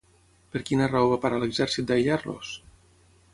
Per 0.53 0.61
quina 0.69 0.87
raó 0.91 1.11
va 1.11 1.19
parar 1.25 1.41
l'exèrcit 1.43 1.89
d'aïllar-los? 1.93 2.55